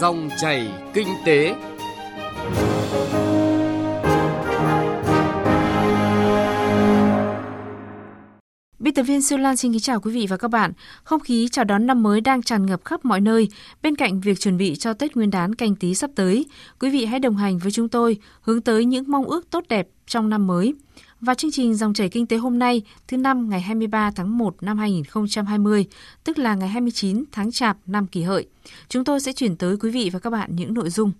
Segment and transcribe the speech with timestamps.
[0.00, 1.54] Dòng chảy kinh tế.
[8.78, 10.72] Biên tập viên Sư Lan xin kính chào quý vị và các bạn.
[11.04, 13.48] Không khí chào đón năm mới đang tràn ngập khắp mọi nơi.
[13.82, 16.46] Bên cạnh việc chuẩn bị cho Tết Nguyên đán canh tí sắp tới,
[16.80, 19.88] quý vị hãy đồng hành với chúng tôi hướng tới những mong ước tốt đẹp
[20.06, 20.74] trong năm mới.
[21.24, 24.62] Và chương trình Dòng chảy kinh tế hôm nay, thứ năm ngày 23 tháng 1
[24.62, 25.86] năm 2020,
[26.24, 28.46] tức là ngày 29 tháng Chạp năm kỷ hợi.
[28.88, 31.12] Chúng tôi sẽ chuyển tới quý vị và các bạn những nội dung.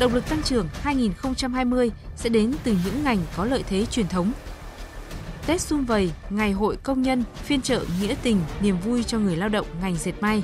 [0.00, 4.32] Động lực tăng trưởng 2020 sẽ đến từ những ngành có lợi thế truyền thống.
[5.46, 9.36] Tết xung vầy, ngày hội công nhân, phiên chợ nghĩa tình, niềm vui cho người
[9.36, 10.42] lao động ngành dệt may.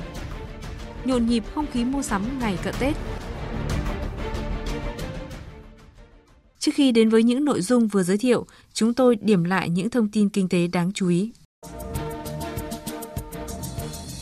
[1.08, 2.96] Nhộn nhịp không khí mua sắm ngày cận Tết.
[6.58, 9.90] Trước khi đến với những nội dung vừa giới thiệu, chúng tôi điểm lại những
[9.90, 11.32] thông tin kinh tế đáng chú ý.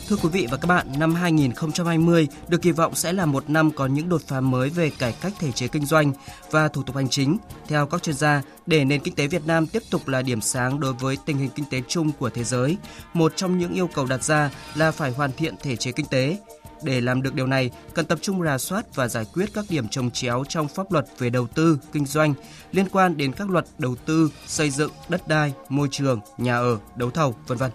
[0.08, 3.70] Thưa quý vị và các bạn, năm 2020 được kỳ vọng sẽ là một năm
[3.70, 6.12] có những đột phá mới về cải cách thể chế kinh doanh
[6.50, 7.36] và thủ tục hành chính.
[7.68, 10.80] Theo các chuyên gia, để nền kinh tế Việt Nam tiếp tục là điểm sáng
[10.80, 12.77] đối với tình hình kinh tế chung của thế giới,
[13.14, 16.39] một trong những yêu cầu đặt ra là phải hoàn thiện thể chế kinh tế.
[16.82, 19.88] Để làm được điều này, cần tập trung rà soát và giải quyết các điểm
[19.88, 22.34] trồng chéo trong pháp luật về đầu tư, kinh doanh
[22.72, 26.78] liên quan đến các luật đầu tư, xây dựng, đất đai, môi trường, nhà ở,
[26.96, 27.70] đấu thầu, vân vân.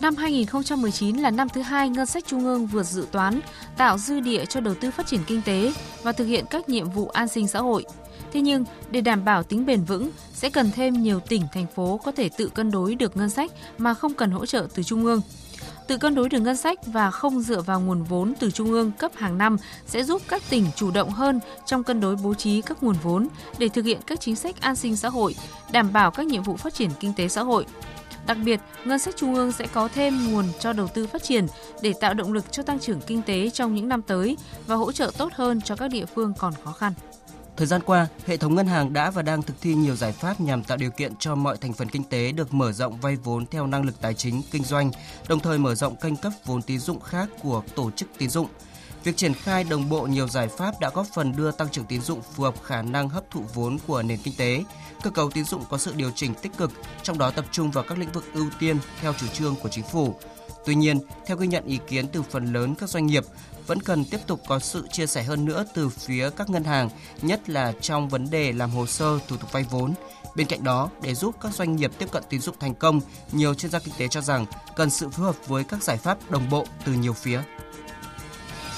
[0.00, 3.40] Năm 2019 là năm thứ hai ngân sách trung ương vượt dự toán,
[3.76, 5.72] tạo dư địa cho đầu tư phát triển kinh tế
[6.02, 7.84] và thực hiện các nhiệm vụ an sinh xã hội.
[8.32, 12.00] Thế nhưng, để đảm bảo tính bền vững, sẽ cần thêm nhiều tỉnh, thành phố
[12.04, 15.04] có thể tự cân đối được ngân sách mà không cần hỗ trợ từ trung
[15.04, 15.20] ương.
[15.88, 18.92] Tự cân đối được ngân sách và không dựa vào nguồn vốn từ trung ương
[18.92, 22.62] cấp hàng năm sẽ giúp các tỉnh chủ động hơn trong cân đối bố trí
[22.62, 25.34] các nguồn vốn để thực hiện các chính sách an sinh xã hội,
[25.72, 27.66] đảm bảo các nhiệm vụ phát triển kinh tế xã hội.
[28.26, 31.46] Đặc biệt, ngân sách trung ương sẽ có thêm nguồn cho đầu tư phát triển
[31.82, 34.92] để tạo động lực cho tăng trưởng kinh tế trong những năm tới và hỗ
[34.92, 36.92] trợ tốt hơn cho các địa phương còn khó khăn.
[37.58, 40.40] Thời gian qua, hệ thống ngân hàng đã và đang thực thi nhiều giải pháp
[40.40, 43.46] nhằm tạo điều kiện cho mọi thành phần kinh tế được mở rộng vay vốn
[43.46, 44.90] theo năng lực tài chính kinh doanh,
[45.28, 48.46] đồng thời mở rộng kênh cấp vốn tín dụng khác của tổ chức tín dụng.
[49.04, 52.00] Việc triển khai đồng bộ nhiều giải pháp đã góp phần đưa tăng trưởng tín
[52.00, 54.64] dụng phù hợp khả năng hấp thụ vốn của nền kinh tế.
[55.02, 57.84] Cơ cấu tín dụng có sự điều chỉnh tích cực, trong đó tập trung vào
[57.88, 60.14] các lĩnh vực ưu tiên theo chủ trương của chính phủ.
[60.68, 63.24] Tuy nhiên, theo ghi nhận ý kiến từ phần lớn các doanh nghiệp,
[63.66, 66.90] vẫn cần tiếp tục có sự chia sẻ hơn nữa từ phía các ngân hàng,
[67.22, 69.94] nhất là trong vấn đề làm hồ sơ thủ tục vay vốn.
[70.34, 73.00] Bên cạnh đó, để giúp các doanh nghiệp tiếp cận tín dụng thành công,
[73.32, 74.46] nhiều chuyên gia kinh tế cho rằng
[74.76, 77.42] cần sự phối hợp với các giải pháp đồng bộ từ nhiều phía.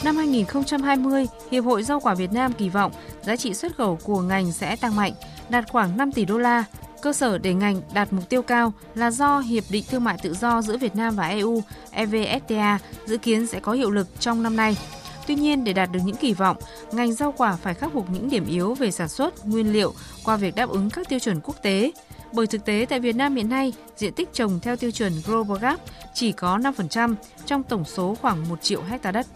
[0.05, 4.21] Năm 2020, Hiệp hội Rau quả Việt Nam kỳ vọng giá trị xuất khẩu của
[4.21, 5.13] ngành sẽ tăng mạnh,
[5.49, 6.65] đạt khoảng 5 tỷ đô la.
[7.03, 10.35] Cơ sở để ngành đạt mục tiêu cao là do Hiệp định Thương mại Tự
[10.35, 11.63] do giữa Việt Nam và EU
[11.93, 14.77] EVFTA dự kiến sẽ có hiệu lực trong năm nay.
[15.27, 16.57] Tuy nhiên, để đạt được những kỳ vọng,
[16.93, 19.95] ngành rau quả phải khắc phục những điểm yếu về sản xuất, nguyên liệu
[20.25, 21.93] qua việc đáp ứng các tiêu chuẩn quốc tế.
[22.33, 25.59] Bởi thực tế tại Việt Nam hiện nay, diện tích trồng theo tiêu chuẩn Global
[25.59, 25.81] Gap
[26.15, 27.15] chỉ có 5%
[27.47, 29.27] trong tổng số khoảng 1 triệu hecta đất.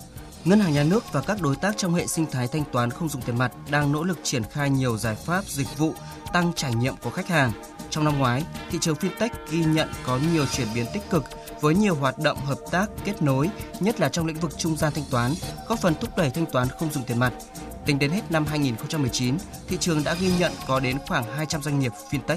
[0.44, 3.08] Ngân hàng Nhà nước và các đối tác trong hệ sinh thái thanh toán không
[3.08, 5.94] dùng tiền mặt đang nỗ lực triển khai nhiều giải pháp dịch vụ
[6.32, 7.52] tăng trải nghiệm của khách hàng.
[7.90, 11.24] Trong năm ngoái, thị trường fintech ghi nhận có nhiều chuyển biến tích cực
[11.60, 13.50] với nhiều hoạt động hợp tác kết nối,
[13.80, 15.34] nhất là trong lĩnh vực trung gian thanh toán,
[15.68, 17.32] góp phần thúc đẩy thanh toán không dùng tiền mặt.
[17.86, 19.36] Tính đến hết năm 2019,
[19.68, 22.36] thị trường đã ghi nhận có đến khoảng 200 doanh nghiệp fintech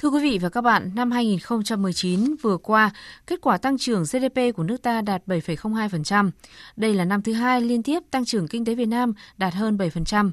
[0.00, 2.90] Thưa quý vị và các bạn, năm 2019 vừa qua,
[3.26, 6.30] kết quả tăng trưởng GDP của nước ta đạt 7,02%.
[6.76, 9.76] Đây là năm thứ hai liên tiếp tăng trưởng kinh tế Việt Nam đạt hơn
[9.76, 10.30] 7%.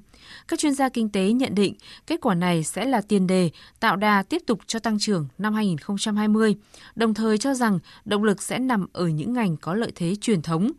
[0.48, 1.74] Các chuyên gia kinh tế nhận định
[2.08, 5.54] kết quả này sẽ là tiền đề tạo đà tiếp tục cho tăng trưởng năm
[5.54, 6.56] 2020,
[6.96, 10.42] đồng thời cho rằng động lực sẽ nằm ở những ngành có lợi thế truyền
[10.42, 10.72] thống.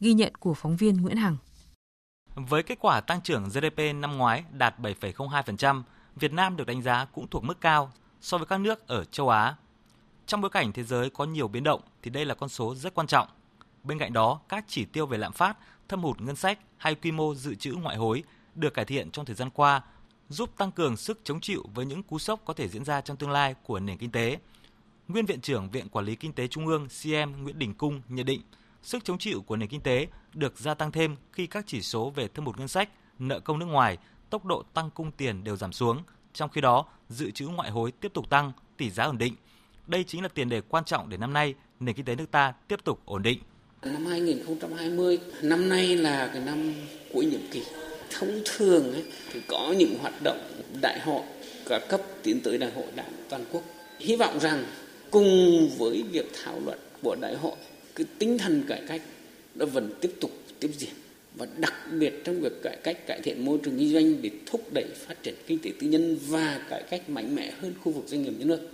[0.00, 1.36] Ghi nhận của phóng viên Nguyễn Hằng.
[2.34, 5.82] Với kết quả tăng trưởng GDP năm ngoái đạt 7,02%,
[6.16, 9.28] Việt Nam được đánh giá cũng thuộc mức cao so với các nước ở châu
[9.28, 9.56] Á.
[10.26, 12.94] Trong bối cảnh thế giới có nhiều biến động thì đây là con số rất
[12.94, 13.28] quan trọng.
[13.82, 15.56] Bên cạnh đó, các chỉ tiêu về lạm phát,
[15.88, 18.22] thâm hụt ngân sách hay quy mô dự trữ ngoại hối
[18.54, 19.82] được cải thiện trong thời gian qua,
[20.28, 23.16] giúp tăng cường sức chống chịu với những cú sốc có thể diễn ra trong
[23.16, 24.38] tương lai của nền kinh tế.
[25.08, 28.26] Nguyên Viện trưởng Viện Quản lý Kinh tế Trung ương CM Nguyễn Đình Cung nhận
[28.26, 28.42] định,
[28.82, 32.10] sức chống chịu của nền kinh tế được gia tăng thêm khi các chỉ số
[32.10, 32.88] về thâm hụt ngân sách,
[33.18, 33.98] nợ công nước ngoài,
[34.30, 36.02] tốc độ tăng cung tiền đều giảm xuống–
[36.36, 39.34] trong khi đó, dự trữ ngoại hối tiếp tục tăng, tỷ giá ổn định.
[39.86, 42.52] Đây chính là tiền đề quan trọng để năm nay nền kinh tế nước ta
[42.68, 43.38] tiếp tục ổn định.
[43.82, 46.74] Năm 2020, năm nay là cái năm
[47.12, 47.62] cuối nhiệm kỳ.
[48.10, 50.38] Thông thường ấy, thì có những hoạt động
[50.82, 51.22] đại hội
[51.68, 53.62] cả cấp tiến tới đại hội đảng toàn quốc.
[53.98, 54.64] Hy vọng rằng
[55.10, 57.56] cùng với việc thảo luận của đại hội,
[57.94, 59.02] cái tinh thần cải cách
[59.54, 60.30] nó vẫn tiếp tục
[60.60, 60.94] tiếp diễn
[61.36, 64.60] và đặc biệt trong việc cải cách, cải thiện môi trường kinh doanh để thúc
[64.74, 68.04] đẩy phát triển kinh tế tư nhân và cải cách mạnh mẽ hơn khu vực
[68.06, 68.70] doanh nghiệp nhà nước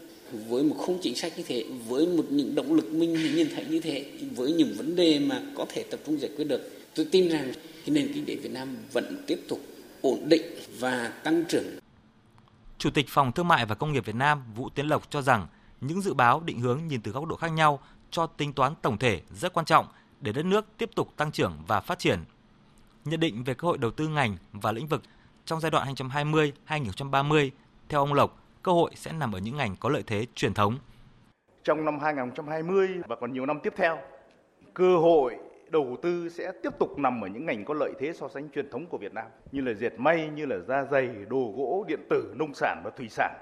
[0.49, 3.65] với một khung chính sách như thế, với một những động lực mình nhìn thấy
[3.65, 7.07] như thế, với những vấn đề mà có thể tập trung giải quyết được, tôi
[7.13, 9.61] tin rằng cái nền kinh tế Việt Nam vẫn tiếp tục
[10.03, 10.43] ổn định
[10.79, 11.65] và tăng trưởng.
[12.79, 15.47] Chủ tịch Phòng Thương mại và Công nghiệp Việt Nam Vũ Tiến Lộc cho rằng
[15.81, 17.81] những dự báo định hướng nhìn từ góc độ khác nhau
[18.11, 19.87] cho tính toán tổng thể rất quan trọng
[20.21, 22.19] để đất nước tiếp tục tăng trưởng và phát triển.
[23.05, 25.03] Nhận định về cơ hội đầu tư ngành và lĩnh vực
[25.45, 27.51] trong giai đoạn 2020-2030,
[27.89, 30.79] theo ông Lộc, cơ hội sẽ nằm ở những ngành có lợi thế truyền thống.
[31.65, 33.99] Trong năm 2020 và còn nhiều năm tiếp theo,
[34.75, 35.37] cơ hội
[35.71, 38.71] đầu tư sẽ tiếp tục nằm ở những ngành có lợi thế so sánh truyền
[38.71, 42.01] thống của Việt Nam như là dệt may, như là da dày đồ gỗ, điện
[42.11, 43.33] tử, nông sản và thủy sản.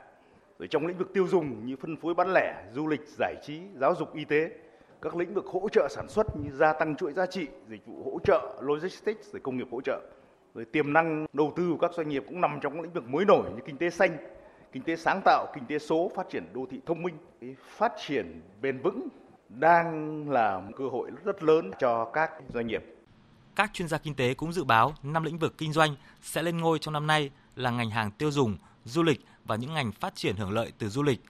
[0.58, 3.60] Rồi trong lĩnh vực tiêu dùng như phân phối bán lẻ, du lịch, giải trí,
[3.74, 4.50] giáo dục, y tế,
[5.02, 8.12] các lĩnh vực hỗ trợ sản xuất như gia tăng chuỗi giá trị, dịch vụ
[8.12, 10.00] hỗ trợ, logistics, rồi công nghiệp hỗ trợ.
[10.54, 13.08] Rồi tiềm năng đầu tư của các doanh nghiệp cũng nằm trong các lĩnh vực
[13.08, 14.16] mới nổi như kinh tế xanh,
[14.72, 17.14] kinh tế sáng tạo, kinh tế số, phát triển đô thị thông minh,
[17.76, 19.08] phát triển bền vững
[19.48, 22.84] đang là một cơ hội rất lớn cho các doanh nghiệp.
[23.56, 26.58] Các chuyên gia kinh tế cũng dự báo năm lĩnh vực kinh doanh sẽ lên
[26.58, 30.14] ngôi trong năm nay là ngành hàng tiêu dùng, du lịch và những ngành phát
[30.14, 31.20] triển hưởng lợi từ du lịch,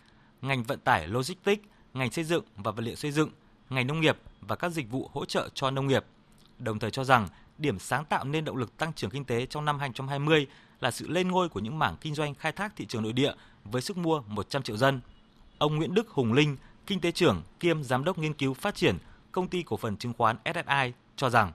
[0.42, 1.64] ngành vận tải logistics,
[1.94, 3.30] ngành xây dựng và vật liệu xây dựng,
[3.70, 6.04] ngành nông nghiệp và các dịch vụ hỗ trợ cho nông nghiệp.
[6.58, 7.28] Đồng thời cho rằng
[7.58, 10.46] điểm sáng tạo nên động lực tăng trưởng kinh tế trong năm 2020
[10.80, 13.32] là sự lên ngôi của những mảng kinh doanh khai thác thị trường nội địa
[13.64, 15.00] với sức mua 100 triệu dân.
[15.58, 16.56] Ông Nguyễn Đức Hùng Linh,
[16.86, 18.96] kinh tế trưởng kiêm giám đốc nghiên cứu phát triển
[19.32, 21.52] công ty cổ phần chứng khoán SSI cho rằng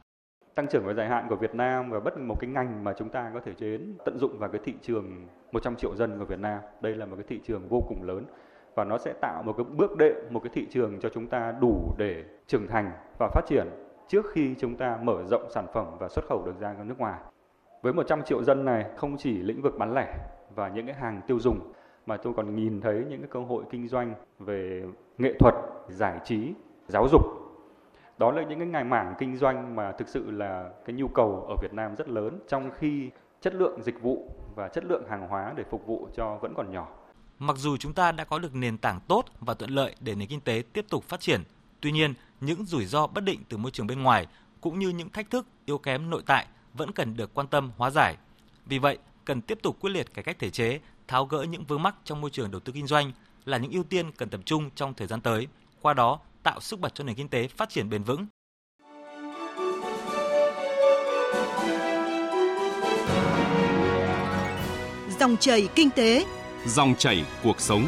[0.55, 3.09] tăng trưởng về dài hạn của Việt Nam và bất một cái ngành mà chúng
[3.09, 6.39] ta có thể đến tận dụng vào cái thị trường 100 triệu dân của Việt
[6.39, 6.59] Nam.
[6.81, 8.25] Đây là một cái thị trường vô cùng lớn
[8.75, 11.53] và nó sẽ tạo một cái bước đệm, một cái thị trường cho chúng ta
[11.61, 13.67] đủ để trưởng thành và phát triển
[14.07, 17.19] trước khi chúng ta mở rộng sản phẩm và xuất khẩu được ra nước ngoài.
[17.81, 20.15] Với 100 triệu dân này không chỉ lĩnh vực bán lẻ
[20.55, 21.59] và những cái hàng tiêu dùng
[22.05, 24.83] mà tôi còn nhìn thấy những cái cơ hội kinh doanh về
[25.17, 25.55] nghệ thuật,
[25.87, 26.53] giải trí,
[26.87, 27.21] giáo dục.
[28.17, 31.45] Đó là những cái ngành mảng kinh doanh mà thực sự là cái nhu cầu
[31.49, 33.09] ở Việt Nam rất lớn trong khi
[33.41, 36.71] chất lượng dịch vụ và chất lượng hàng hóa để phục vụ cho vẫn còn
[36.71, 36.87] nhỏ.
[37.39, 40.27] Mặc dù chúng ta đã có được nền tảng tốt và thuận lợi để nền
[40.27, 41.43] kinh tế tiếp tục phát triển,
[41.81, 44.27] tuy nhiên những rủi ro bất định từ môi trường bên ngoài
[44.61, 47.89] cũng như những thách thức yếu kém nội tại vẫn cần được quan tâm hóa
[47.89, 48.17] giải.
[48.65, 51.83] Vì vậy, cần tiếp tục quyết liệt cải cách thể chế, tháo gỡ những vướng
[51.83, 53.11] mắc trong môi trường đầu tư kinh doanh
[53.45, 55.47] là những ưu tiên cần tập trung trong thời gian tới.
[55.81, 58.25] Qua đó, tạo sức bật cho nền kinh tế phát triển bền vững.
[65.19, 66.25] Dòng chảy kinh tế,
[66.67, 67.87] dòng chảy cuộc sống.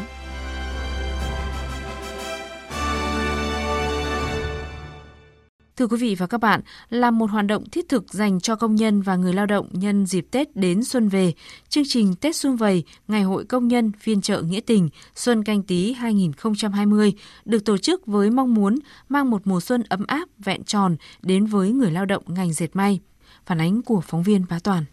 [5.78, 6.60] Thưa quý vị và các bạn,
[6.90, 10.06] là một hoạt động thiết thực dành cho công nhân và người lao động nhân
[10.06, 11.32] dịp Tết đến xuân về,
[11.68, 15.62] chương trình Tết Xuân Vầy, Ngày hội Công nhân phiên chợ Nghĩa Tình Xuân Canh
[15.62, 17.12] Tý 2020
[17.44, 18.78] được tổ chức với mong muốn
[19.08, 22.76] mang một mùa xuân ấm áp, vẹn tròn đến với người lao động ngành dệt
[22.76, 23.00] may.
[23.46, 24.84] Phản ánh của phóng viên Bá Toàn.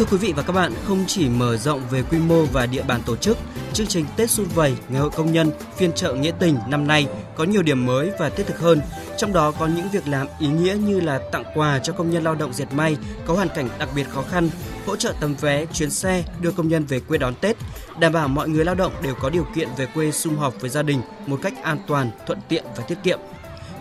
[0.00, 2.82] Thưa quý vị và các bạn, không chỉ mở rộng về quy mô và địa
[2.82, 3.38] bàn tổ chức,
[3.72, 7.06] chương trình Tết Xuân Vầy Ngày hội Công nhân phiên chợ Nghĩa Tình năm nay
[7.36, 8.80] có nhiều điểm mới và thiết thực hơn.
[9.18, 12.24] Trong đó có những việc làm ý nghĩa như là tặng quà cho công nhân
[12.24, 12.96] lao động dệt may
[13.26, 14.50] có hoàn cảnh đặc biệt khó khăn,
[14.86, 17.56] hỗ trợ tấm vé, chuyến xe đưa công nhân về quê đón Tết,
[17.98, 20.70] đảm bảo mọi người lao động đều có điều kiện về quê sum họp với
[20.70, 23.18] gia đình một cách an toàn, thuận tiện và tiết kiệm.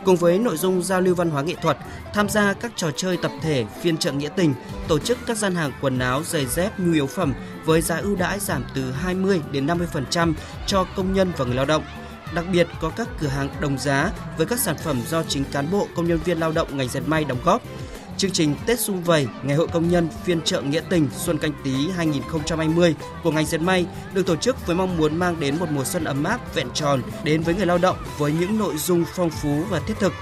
[0.06, 1.78] Cùng với nội dung giao lưu văn hóa nghệ thuật,
[2.14, 4.54] tham gia các trò chơi tập thể phiên chợ nghĩa tình,
[4.88, 7.34] tổ chức các gian hàng quần áo, giày dép, nhu yếu phẩm
[7.66, 10.34] với giá ưu đãi giảm từ 20 đến 50%
[10.68, 11.84] cho công nhân và người lao động.
[12.36, 15.72] Đặc biệt có các cửa hàng đồng giá với các sản phẩm do chính cán
[15.72, 17.62] bộ công nhân viên lao động ngành dệt may đóng góp.
[18.20, 21.52] Chương trình Tết Xung Vầy, Ngày hội công nhân phiên chợ Nghĩa tình Xuân Canh
[21.64, 25.66] Tý 2020 của ngành dệt may được tổ chức với mong muốn mang đến một
[25.72, 29.06] mùa xuân ấm áp, vẹn tròn đến với người lao động với những nội dung
[29.16, 30.14] phong phú và thiết thực.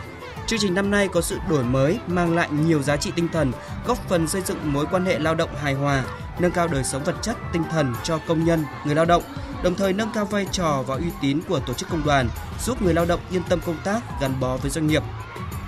[0.47, 3.51] Chương trình năm nay có sự đổi mới, mang lại nhiều giá trị tinh thần,
[3.87, 6.03] góp phần xây dựng mối quan hệ lao động hài hòa,
[6.39, 9.23] nâng cao đời sống vật chất, tinh thần cho công nhân, người lao động,
[9.63, 12.29] đồng thời nâng cao vai trò và uy tín của tổ chức công đoàn,
[12.65, 15.03] giúp người lao động yên tâm công tác, gắn bó với doanh nghiệp.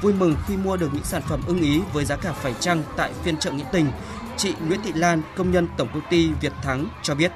[0.01, 2.84] Vui mừng khi mua được những sản phẩm ưng ý với giá cả phải chăng
[2.98, 3.91] tại phiên chợ Nghĩa Tình,
[4.38, 7.32] chị Nguyễn Thị Lan, công nhân Tổng công ty Việt Thắng cho biết.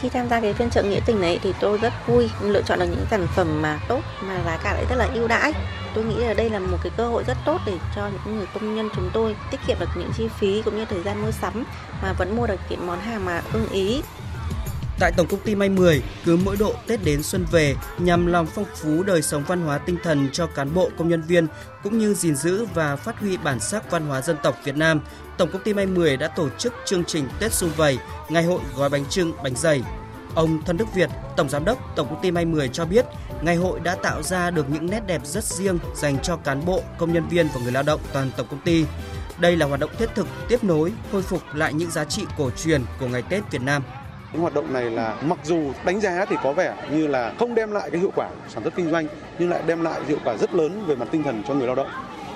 [0.00, 2.78] Khi tham gia cái phiên chợ nghĩa tình này thì tôi rất vui lựa chọn
[2.78, 5.52] được những sản phẩm mà tốt mà giá cả lại rất là ưu đãi.
[5.94, 8.46] Tôi nghĩ là đây là một cái cơ hội rất tốt để cho những người
[8.54, 11.30] công nhân chúng tôi tiết kiệm được những chi phí cũng như thời gian mua
[11.30, 11.64] sắm
[12.02, 14.02] mà vẫn mua được những món hàng mà ưng ý.
[15.00, 18.46] Tại Tổng công ty May 10, cứ mỗi độ Tết đến xuân về nhằm làm
[18.46, 21.46] phong phú đời sống văn hóa tinh thần cho cán bộ công nhân viên
[21.82, 25.00] cũng như gìn giữ và phát huy bản sắc văn hóa dân tộc Việt Nam,
[25.36, 28.60] Tổng công ty May 10 đã tổ chức chương trình Tết Xung Vầy, Ngày hội
[28.76, 29.82] gói bánh trưng, bánh dày.
[30.34, 33.06] Ông Thân Đức Việt, Tổng Giám đốc Tổng công ty May 10 cho biết,
[33.42, 36.82] ngày hội đã tạo ra được những nét đẹp rất riêng dành cho cán bộ,
[36.98, 38.84] công nhân viên và người lao động toàn tổng công ty.
[39.38, 42.50] Đây là hoạt động thiết thực, tiếp nối, khôi phục lại những giá trị cổ
[42.50, 43.82] truyền của ngày Tết Việt Nam.
[44.32, 47.54] Những hoạt động này là mặc dù đánh giá thì có vẻ như là không
[47.54, 49.06] đem lại cái hiệu quả sản xuất kinh doanh
[49.38, 51.76] nhưng lại đem lại hiệu quả rất lớn về mặt tinh thần cho người lao
[51.76, 51.88] động.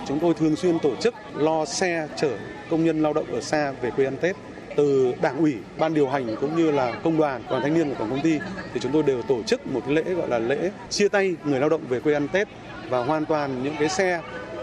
[0.09, 2.31] Chúng tôi thường xuyên tổ chức lo xe chở
[2.71, 4.37] công nhân lao động ở xa về quê ăn Tết
[4.77, 7.95] từ đảng ủy, ban điều hành cũng như là công đoàn, đoàn thanh niên của
[7.99, 8.39] tổng công ty
[8.75, 11.61] thì chúng tôi đều tổ chức một cái lễ gọi là lễ chia tay người
[11.61, 12.49] lao động về quê ăn Tết
[12.89, 14.21] và hoàn toàn những cái xe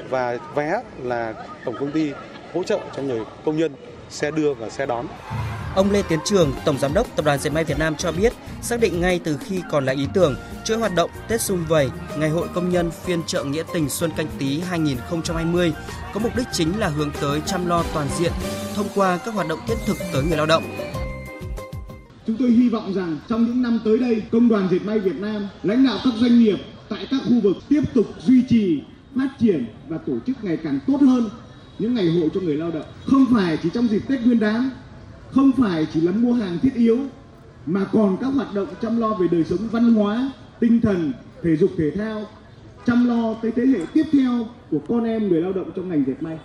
[0.09, 1.33] và vé là
[1.65, 2.11] tổng công ty
[2.53, 3.71] hỗ trợ cho người công nhân
[4.09, 5.05] xe đưa và xe đón.
[5.75, 8.33] Ông Lê Tiến Trường, Tổng Giám đốc Tập đoàn Dệt may Việt Nam cho biết,
[8.61, 10.35] xác định ngay từ khi còn là ý tưởng,
[10.65, 14.11] chuỗi hoạt động Tết Xung Vầy, Ngày hội công nhân phiên chợ nghĩa tình Xuân
[14.17, 15.73] Canh Tý 2020
[16.13, 18.31] có mục đích chính là hướng tới chăm lo toàn diện
[18.75, 20.63] thông qua các hoạt động thiết thực tới người lao động.
[22.27, 25.15] Chúng tôi hy vọng rằng trong những năm tới đây, Công đoàn Dệt may Việt
[25.15, 26.57] Nam, lãnh đạo các doanh nghiệp
[26.89, 28.81] tại các khu vực tiếp tục duy trì,
[29.15, 31.29] phát triển và tổ chức ngày càng tốt hơn
[31.79, 32.85] những ngày hội cho người lao động.
[33.05, 34.69] Không phải chỉ trong dịp Tết Nguyên đán
[35.31, 36.97] không phải chỉ là mua hàng thiết yếu
[37.65, 41.55] mà còn các hoạt động chăm lo về đời sống văn hóa, tinh thần, thể
[41.55, 42.25] dục thể thao,
[42.85, 46.03] chăm lo tới thế hệ tiếp theo của con em người lao động trong ngành
[46.07, 46.37] dệt may.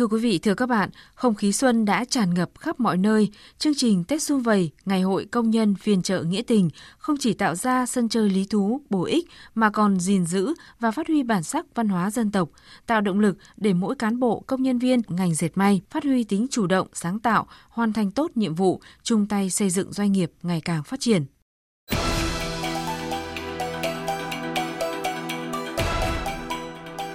[0.00, 3.30] Thưa quý vị, thưa các bạn, không khí xuân đã tràn ngập khắp mọi nơi.
[3.58, 7.32] Chương trình Tết Xuân Vầy, Ngày hội Công nhân phiên chợ Nghĩa Tình không chỉ
[7.32, 11.22] tạo ra sân chơi lý thú, bổ ích mà còn gìn giữ và phát huy
[11.22, 12.48] bản sắc văn hóa dân tộc,
[12.86, 16.24] tạo động lực để mỗi cán bộ, công nhân viên ngành dệt may phát huy
[16.24, 20.12] tính chủ động, sáng tạo, hoàn thành tốt nhiệm vụ, chung tay xây dựng doanh
[20.12, 21.24] nghiệp ngày càng phát triển.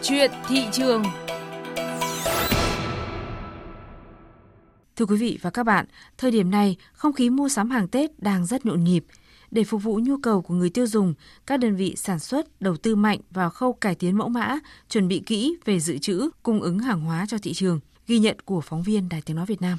[0.01, 1.03] Chuyện thị trường
[4.95, 5.85] Thưa quý vị và các bạn,
[6.17, 9.05] thời điểm này, không khí mua sắm hàng Tết đang rất nhộn nhịp.
[9.51, 11.13] Để phục vụ nhu cầu của người tiêu dùng,
[11.45, 14.59] các đơn vị sản xuất đầu tư mạnh vào khâu cải tiến mẫu mã,
[14.89, 17.79] chuẩn bị kỹ về dự trữ, cung ứng hàng hóa cho thị trường.
[18.07, 19.77] Ghi nhận của phóng viên Đài Tiếng Nói Việt Nam.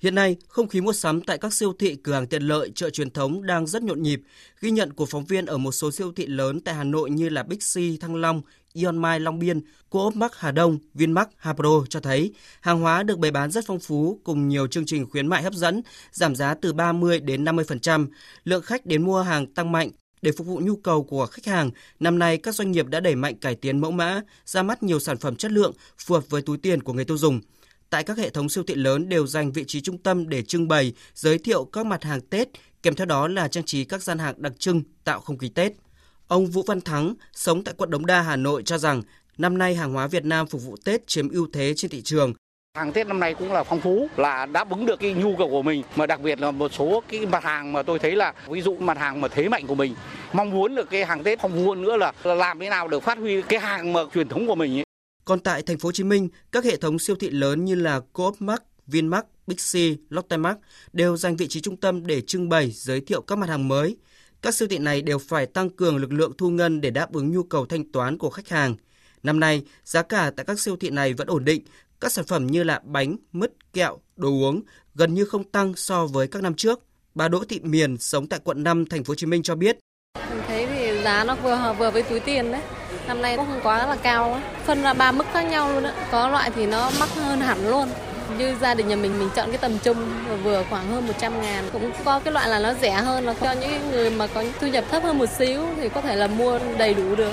[0.00, 2.90] Hiện nay, không khí mua sắm tại các siêu thị, cửa hàng tiện lợi, chợ
[2.90, 4.22] truyền thống đang rất nhộn nhịp.
[4.60, 7.28] Ghi nhận của phóng viên ở một số siêu thị lớn tại Hà Nội như
[7.28, 9.60] là Bixi, Thăng Long, Ion Mai Long Biên,
[9.90, 13.80] Coop Mắc Hà Đông, Vinmart Hapro cho thấy hàng hóa được bày bán rất phong
[13.80, 15.82] phú cùng nhiều chương trình khuyến mại hấp dẫn,
[16.12, 18.06] giảm giá từ 30 đến 50%.
[18.44, 19.90] Lượng khách đến mua hàng tăng mạnh.
[20.22, 21.70] Để phục vụ nhu cầu của khách hàng,
[22.00, 25.00] năm nay các doanh nghiệp đã đẩy mạnh cải tiến mẫu mã, ra mắt nhiều
[25.00, 27.40] sản phẩm chất lượng phù hợp với túi tiền của người tiêu dùng
[27.90, 30.68] tại các hệ thống siêu thị lớn đều dành vị trí trung tâm để trưng
[30.68, 32.48] bày, giới thiệu các mặt hàng Tết,
[32.82, 35.72] kèm theo đó là trang trí các gian hàng đặc trưng tạo không khí Tết.
[36.28, 39.02] Ông Vũ Văn Thắng, sống tại quận Đống Đa, Hà Nội cho rằng
[39.38, 42.32] năm nay hàng hóa Việt Nam phục vụ Tết chiếm ưu thế trên thị trường.
[42.76, 45.48] Hàng Tết năm nay cũng là phong phú, là đáp ứng được cái nhu cầu
[45.48, 48.34] của mình, mà đặc biệt là một số cái mặt hàng mà tôi thấy là
[48.48, 49.94] ví dụ mặt hàng mà thế mạnh của mình,
[50.32, 52.88] mong muốn được cái hàng Tết phong phú hơn nữa là, là làm thế nào
[52.88, 54.84] được phát huy cái hàng mà truyền thống của mình ấy.
[55.24, 58.00] Còn tại thành phố Hồ Chí Minh, các hệ thống siêu thị lớn như là
[58.12, 60.58] Coop Mart, Vinmart, Bixi, Lotte Mart
[60.92, 63.96] đều dành vị trí trung tâm để trưng bày, giới thiệu các mặt hàng mới.
[64.42, 67.32] Các siêu thị này đều phải tăng cường lực lượng thu ngân để đáp ứng
[67.32, 68.76] nhu cầu thanh toán của khách hàng.
[69.22, 71.62] Năm nay, giá cả tại các siêu thị này vẫn ổn định.
[72.00, 74.62] Các sản phẩm như là bánh, mứt, kẹo, đồ uống
[74.94, 76.80] gần như không tăng so với các năm trước.
[77.14, 79.78] Bà Đỗ Thị Miền sống tại quận 5 thành phố Hồ Chí Minh cho biết.
[80.30, 82.62] Mình thấy thì giá nó vừa vừa với túi tiền đấy.
[83.06, 85.90] Năm nay cũng không quá là cao, phân ra ba mức khác nhau luôn đó.
[86.10, 87.88] Có loại thì nó mắc hơn hẳn luôn
[88.38, 89.96] như gia đình nhà mình mình chọn cái tầm trung
[90.44, 93.52] vừa khoảng hơn 100 ngàn cũng có cái loại là nó rẻ hơn là cho
[93.52, 96.58] những người mà có thu nhập thấp hơn một xíu thì có thể là mua
[96.78, 97.32] đầy đủ được.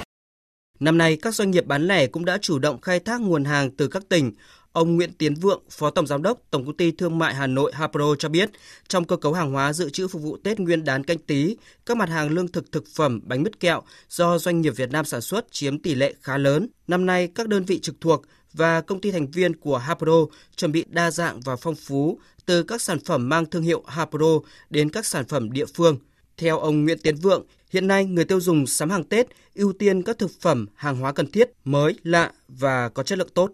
[0.80, 3.72] Năm nay, các doanh nghiệp bán lẻ cũng đã chủ động khai thác nguồn hàng
[3.72, 4.32] từ các tỉnh.
[4.72, 7.72] Ông Nguyễn Tiến Vượng, Phó Tổng Giám đốc Tổng công ty Thương mại Hà Nội
[7.76, 8.50] Hapro cho biết,
[8.88, 11.98] trong cơ cấu hàng hóa dự trữ phục vụ Tết Nguyên đán canh tí, các
[11.98, 15.22] mặt hàng lương thực thực phẩm, bánh mứt kẹo do doanh nghiệp Việt Nam sản
[15.22, 16.68] xuất chiếm tỷ lệ khá lớn.
[16.88, 18.22] Năm nay, các đơn vị trực thuộc
[18.58, 22.64] và công ty thành viên của Hapro chuẩn bị đa dạng và phong phú từ
[22.64, 25.98] các sản phẩm mang thương hiệu Hapro đến các sản phẩm địa phương.
[26.38, 30.04] Theo ông Nguyễn Tiến Vượng, hiện nay người tiêu dùng sắm hàng Tết ưu tiên
[30.04, 33.52] các thực phẩm, hàng hóa cần thiết, mới, lạ và có chất lượng tốt.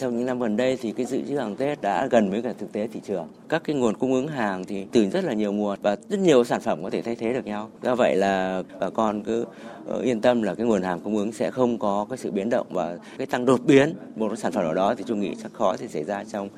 [0.00, 2.52] Trong những năm gần đây thì cái dự trữ hàng Tết đã gần với cả
[2.58, 3.28] thực tế thị trường.
[3.48, 6.44] Các cái nguồn cung ứng hàng thì từ rất là nhiều nguồn và rất nhiều
[6.44, 7.70] sản phẩm có thể thay thế được nhau.
[7.82, 9.44] Do vậy là bà con cứ
[9.86, 12.50] ờ, yên tâm là cái nguồn hàng cung ứng sẽ không có cái sự biến
[12.50, 15.52] động và cái tăng đột biến một sản phẩm nào đó thì tôi nghĩ chắc
[15.52, 16.48] khó thì xảy ra trong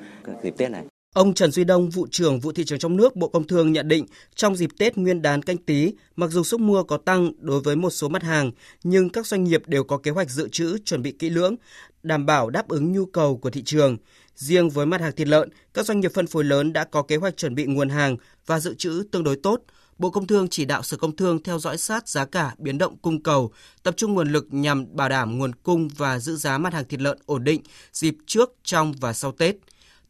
[0.43, 0.83] dịp Tết này.
[1.15, 3.87] Ông Trần Duy Đông, vụ trưởng vụ thị trường trong nước Bộ Công Thương nhận
[3.87, 7.61] định, trong dịp Tết Nguyên đán canh tí, mặc dù sức mua có tăng đối
[7.61, 8.51] với một số mặt hàng,
[8.83, 11.55] nhưng các doanh nghiệp đều có kế hoạch dự trữ chuẩn bị kỹ lưỡng,
[12.05, 13.97] đảm bảo đáp ứng nhu cầu của thị trường.
[14.35, 17.15] Riêng với mặt hàng thịt lợn, các doanh nghiệp phân phối lớn đã có kế
[17.15, 19.61] hoạch chuẩn bị nguồn hàng và dự trữ tương đối tốt.
[19.97, 22.97] Bộ Công Thương chỉ đạo Sở Công Thương theo dõi sát giá cả, biến động
[22.97, 23.51] cung cầu,
[23.83, 27.01] tập trung nguồn lực nhằm bảo đảm nguồn cung và giữ giá mặt hàng thịt
[27.01, 27.61] lợn ổn định
[27.93, 29.55] dịp trước, trong và sau Tết.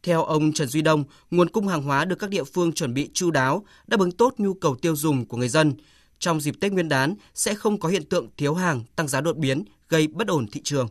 [0.02, 3.10] Theo ông Trần Duy Đông, nguồn cung hàng hóa được các địa phương chuẩn bị
[3.12, 5.74] chu đáo, đáp ứng tốt nhu cầu tiêu dùng của người dân.
[6.18, 9.36] Trong dịp Tết Nguyên đán sẽ không có hiện tượng thiếu hàng, tăng giá đột
[9.36, 10.88] biến, gây bất ổn thị trường.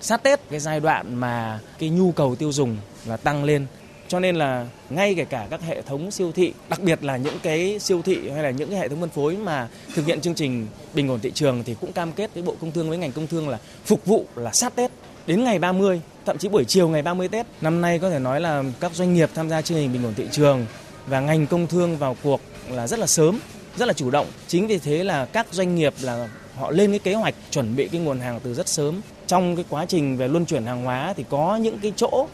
[0.00, 3.66] Sát Tết cái giai đoạn mà cái nhu cầu tiêu dùng là tăng lên
[4.08, 7.38] cho nên là ngay kể cả các hệ thống siêu thị, đặc biệt là những
[7.42, 10.34] cái siêu thị hay là những cái hệ thống phân phối mà thực hiện chương
[10.34, 13.12] trình bình ổn thị trường thì cũng cam kết với Bộ Công Thương với ngành
[13.12, 14.90] công thương là phục vụ là sát Tết
[15.26, 17.46] đến ngày 30, thậm chí buổi chiều ngày 30 Tết.
[17.60, 20.14] Năm nay có thể nói là các doanh nghiệp tham gia chương trình bình ổn
[20.16, 20.66] thị trường
[21.06, 23.38] và ngành công thương vào cuộc là rất là sớm,
[23.76, 24.26] rất là chủ động.
[24.48, 27.88] Chính vì thế là các doanh nghiệp là họ lên cái kế hoạch chuẩn bị
[27.88, 29.00] cái nguồn hàng từ rất sớm.
[29.32, 32.26] Trong cái quá trình về luân chuyển hàng hóa thì có những cái chỗ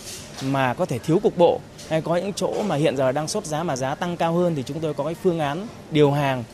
[0.43, 3.45] mà có thể thiếu cục bộ hay có những chỗ mà hiện giờ đang sốt
[3.45, 6.45] giá mà giá tăng cao hơn thì chúng tôi có cái phương án điều hàng,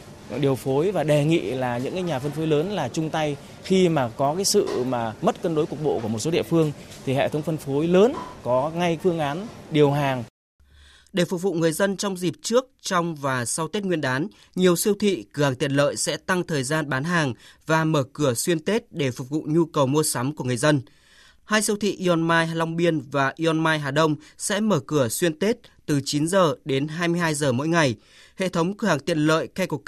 [0.41, 3.37] điều phối và đề nghị là những cái nhà phân phối lớn là chung tay
[3.63, 6.43] khi mà có cái sự mà mất cân đối cục bộ của một số địa
[6.43, 6.73] phương
[7.07, 10.25] thì hệ thống phân phối lớn có ngay phương án điều hàng
[11.15, 14.77] để phục vụ người dân trong dịp trước, trong và sau Tết Nguyên đán, nhiều
[14.77, 17.35] siêu thị, cửa hàng tiện lợi sẽ tăng thời gian bán hàng
[17.67, 20.83] và mở cửa xuyên Tết để phục vụ nhu cầu mua sắm của người dân.
[21.45, 25.09] Hai siêu thị Ion Mai Long Biên và Ion Mai Hà Đông sẽ mở cửa
[25.09, 25.57] xuyên Tết
[25.87, 27.97] từ 9 giờ đến 22 giờ mỗi ngày.
[28.37, 29.79] Hệ thống cửa hàng tiện lợi Keiko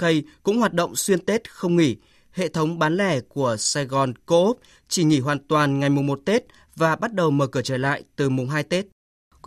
[0.43, 1.95] cũng hoạt động xuyên Tết không nghỉ.
[2.31, 6.19] Hệ thống bán lẻ của Sài Gòn Co-op chỉ nghỉ hoàn toàn ngày mùng 1
[6.25, 6.43] Tết
[6.75, 8.85] và bắt đầu mở cửa trở lại từ mùng 2 Tết.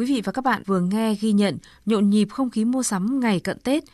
[0.00, 3.20] Quý vị và các bạn vừa nghe ghi nhận nhộn nhịp không khí mua sắm
[3.20, 3.84] ngày cận Tết.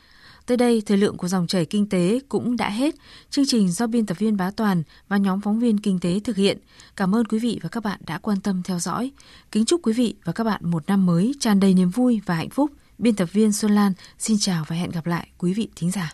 [0.47, 2.95] Tới đây, thời lượng của dòng chảy kinh tế cũng đã hết.
[3.31, 6.37] Chương trình do biên tập viên Bá Toàn và nhóm phóng viên kinh tế thực
[6.37, 6.59] hiện.
[6.97, 9.13] Cảm ơn quý vị và các bạn đã quan tâm theo dõi.
[9.53, 12.35] Kính chúc quý vị và các bạn một năm mới tràn đầy niềm vui và
[12.35, 12.71] hạnh phúc.
[12.99, 16.05] Biên tập viên Xuân Lan xin chào và hẹn gặp lại quý vị thính giả.